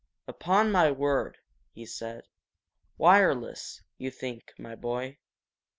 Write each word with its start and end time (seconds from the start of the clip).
"Upon 0.27 0.71
my 0.71 0.89
word!" 0.91 1.37
he 1.69 1.85
said. 1.85 2.23
"Wireless, 2.97 3.83
you 3.99 4.09
think, 4.09 4.51
my 4.57 4.73
boy?" 4.73 5.19